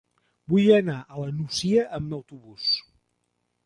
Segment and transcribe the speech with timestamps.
[0.53, 2.77] Vull anar a la Nucia amb autobús.